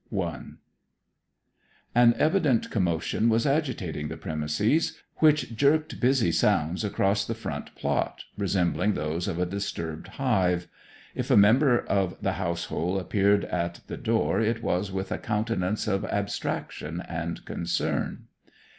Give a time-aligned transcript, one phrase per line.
[0.11, 0.41] I
[1.93, 8.23] An evident commotion was agitating the premises, which jerked busy sounds across the front plot,
[8.35, 10.67] resembling those of a disturbed hive.
[11.13, 15.87] If a member of the household appeared at the door it was with a countenance
[15.87, 18.23] of abstraction and concern.